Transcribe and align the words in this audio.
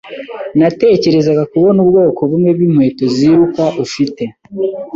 Natekerezaga 0.59 1.43
kubona 1.51 1.77
ubwoko 1.83 2.19
bumwe 2.29 2.49
bwinkweto 2.57 3.03
ziruka 3.15 3.63
ufite. 3.83 4.23